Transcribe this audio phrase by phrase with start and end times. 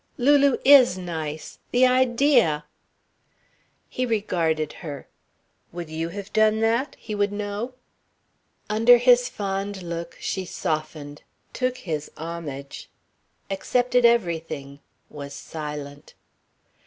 [0.17, 1.59] Lulu is nice.
[1.69, 2.65] The idea!"
[3.87, 5.07] He regarded her.
[5.71, 7.75] "Would you have done that?" he would know.
[8.67, 11.21] Under his fond look, she softened,
[11.53, 12.89] took his homage,
[13.51, 16.15] accepted everything, was silent.